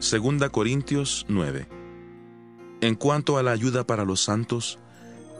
[0.00, 1.66] Segunda Corintios 9.
[2.82, 4.78] En cuanto a la ayuda para los santos,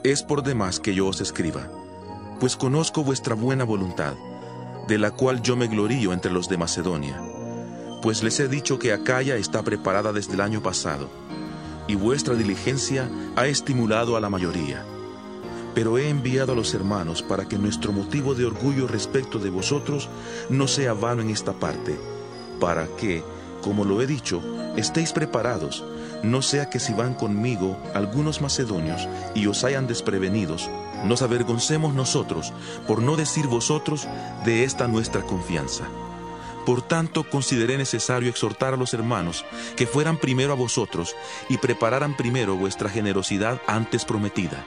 [0.03, 1.71] es por demás que yo os escriba,
[2.41, 4.15] pues conozco vuestra buena voluntad,
[4.89, 7.23] de la cual yo me glorío entre los de Macedonia,
[8.03, 11.09] pues les he dicho que Acaya está preparada desde el año pasado,
[11.87, 14.85] y vuestra diligencia ha estimulado a la mayoría.
[15.73, 20.09] Pero he enviado a los hermanos para que nuestro motivo de orgullo respecto de vosotros
[20.51, 21.97] no sea vano en esta parte,
[22.59, 23.23] para que,
[23.61, 24.43] como lo he dicho,
[24.77, 25.85] estéis preparados,
[26.23, 30.71] no sea que si van conmigo algunos macedonios y os hayan desprevenidos,
[31.05, 32.53] nos avergoncemos nosotros,
[32.87, 34.09] por no decir vosotros,
[34.45, 35.85] de esta nuestra confianza.
[36.67, 41.17] Por tanto, consideré necesario exhortar a los hermanos que fueran primero a vosotros
[41.49, 44.67] y prepararan primero vuestra generosidad antes prometida,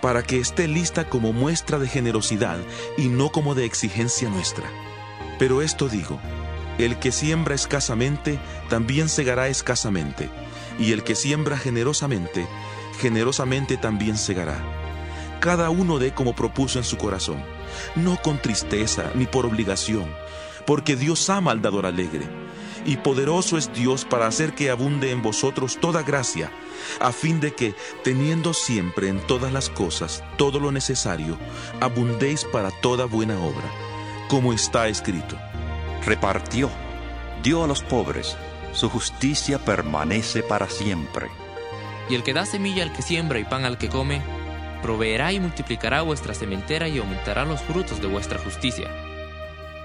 [0.00, 2.58] para que esté lista como muestra de generosidad
[2.96, 4.70] y no como de exigencia nuestra.
[5.38, 6.20] Pero esto digo,
[6.78, 10.28] el que siembra escasamente, también segará escasamente,
[10.78, 12.46] y el que siembra generosamente,
[13.00, 14.58] generosamente también segará.
[15.40, 17.42] Cada uno dé como propuso en su corazón,
[17.94, 20.06] no con tristeza ni por obligación,
[20.66, 22.26] porque Dios ama al dador alegre.
[22.86, 26.50] Y poderoso es Dios para hacer que abunde en vosotros toda gracia,
[27.00, 31.38] a fin de que, teniendo siempre en todas las cosas todo lo necesario,
[31.80, 33.70] abundéis para toda buena obra,
[34.28, 35.38] como está escrito
[36.06, 36.70] repartió,
[37.42, 38.36] dio a los pobres,
[38.72, 41.28] su justicia permanece para siempre.
[42.08, 44.20] Y el que da semilla al que siembra y pan al que come,
[44.82, 48.88] proveerá y multiplicará vuestra sementera y aumentará los frutos de vuestra justicia,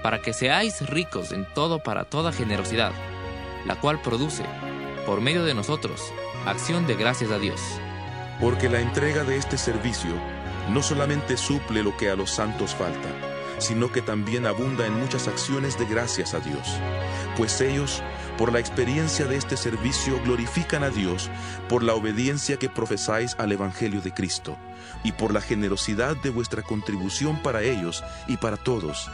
[0.02, 2.92] para que seáis ricos en todo para toda generosidad,
[3.64, 4.44] la cual produce,
[5.06, 6.12] por medio de nosotros,
[6.44, 7.60] acción de gracias a Dios.
[8.40, 10.10] Porque la entrega de este servicio
[10.70, 13.08] no solamente suple lo que a los santos falta,
[13.60, 16.66] sino que también abunda en muchas acciones de gracias a Dios,
[17.36, 18.02] pues ellos,
[18.36, 21.30] por la experiencia de este servicio, glorifican a Dios
[21.68, 24.56] por la obediencia que profesáis al Evangelio de Cristo,
[25.04, 29.10] y por la generosidad de vuestra contribución para ellos y para todos.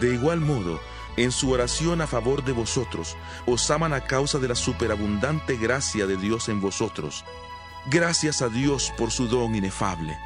[0.00, 0.80] De igual modo,
[1.16, 3.16] en su oración a favor de vosotros,
[3.46, 7.24] os aman a causa de la superabundante gracia de Dios en vosotros.
[7.90, 10.16] Gracias a Dios por su don inefable